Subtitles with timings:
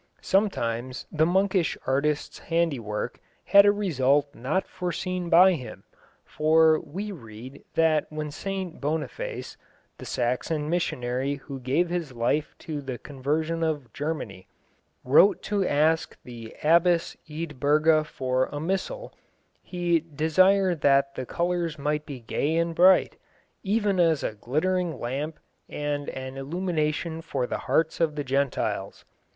[0.23, 5.83] Sometimes the monkish artist's handiwork had a result not foreseen by him,
[6.25, 9.57] for we read that when St Boniface,
[9.99, 14.47] the Saxon missionary who gave his life to the conversion of Germany,
[15.03, 19.13] wrote to ask the Abbess Eadburga for a missal,
[19.61, 23.17] he desired that the colours might be gay and bright,
[23.61, 25.37] "even as a glittering lamp
[25.69, 29.05] and an illumination for the hearts of the Gentiles."